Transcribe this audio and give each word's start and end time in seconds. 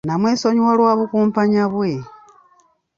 Namwesonyiwa 0.07 0.73
lwa 0.79 0.91
bukumpanya 0.99 1.63
bwe. 1.73 1.91